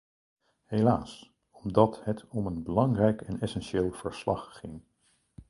[0.65, 4.81] Helaas, omdat het om een belangrijk en essentieel verslag ging.